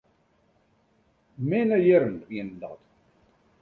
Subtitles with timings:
[1.49, 2.81] Minne jierren wienen dat.